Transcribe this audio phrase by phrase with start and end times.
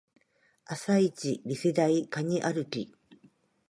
[0.65, 2.91] 朝イチリセ台カニ歩き